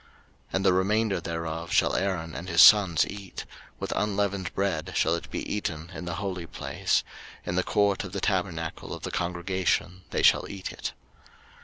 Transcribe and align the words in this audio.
03:006:016 0.01 0.09
And 0.55 0.65
the 0.65 0.73
remainder 0.73 1.21
thereof 1.21 1.71
shall 1.71 1.95
Aaron 1.95 2.33
and 2.33 2.49
his 2.49 2.63
sons 2.63 3.05
eat: 3.07 3.45
with 3.79 3.93
unleavened 3.95 4.51
bread 4.55 4.93
shall 4.95 5.13
it 5.13 5.29
be 5.29 5.45
eaten 5.47 5.91
in 5.93 6.05
the 6.05 6.15
holy 6.15 6.47
place; 6.47 7.03
in 7.45 7.53
the 7.53 7.61
court 7.61 8.03
of 8.03 8.11
the 8.11 8.19
tabernacle 8.19 8.95
of 8.95 9.03
the 9.03 9.11
congregation 9.11 10.01
they 10.09 10.23
shall 10.23 10.49
eat 10.49 10.71
it. 10.71 10.93